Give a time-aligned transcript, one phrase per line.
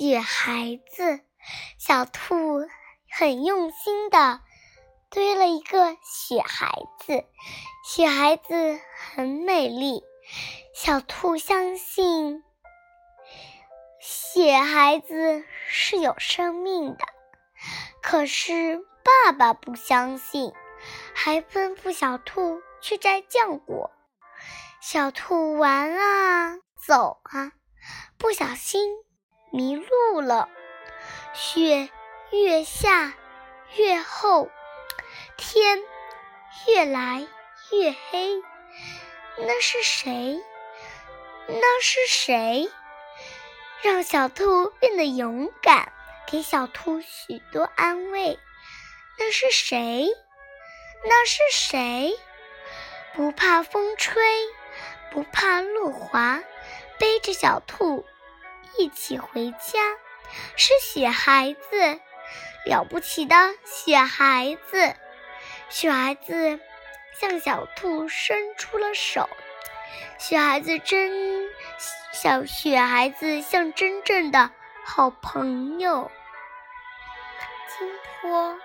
[0.00, 1.20] 雪孩子，
[1.76, 2.66] 小兔
[3.10, 4.40] 很用心的
[5.10, 7.26] 堆了一个雪孩子。
[7.84, 8.80] 雪孩子
[9.12, 10.02] 很美丽，
[10.74, 12.42] 小兔相信
[14.00, 17.04] 雪孩子是有生命的。
[18.00, 20.54] 可是爸爸不相信，
[21.14, 23.90] 还吩咐小兔去摘浆果。
[24.80, 27.52] 小兔玩啊走啊，
[28.16, 28.88] 不小心
[29.50, 30.48] 迷路了。
[31.32, 31.88] 雪
[32.30, 33.14] 越下
[33.76, 34.50] 越厚，
[35.36, 35.82] 天
[36.66, 37.26] 越来
[37.72, 38.42] 越黑。
[39.38, 40.40] 那是谁？
[41.46, 42.70] 那是谁？
[43.82, 45.92] 让小兔变得勇敢，
[46.26, 48.38] 给小兔许多安慰。
[49.18, 50.08] 那是谁？
[51.04, 52.18] 那是谁？
[53.14, 54.22] 不怕风吹。
[55.10, 56.40] 不怕路滑，
[56.98, 58.06] 背着小兔
[58.78, 59.80] 一起回家，
[60.56, 62.00] 是雪孩子，
[62.64, 64.94] 了不起的雪孩子。
[65.68, 66.58] 雪孩子
[67.20, 69.28] 向小兔伸出了手，
[70.18, 71.48] 雪孩子真
[72.12, 74.50] 小，雪孩子像真正的
[74.84, 76.10] 好朋友。
[77.78, 77.88] 金
[78.20, 78.58] 坡。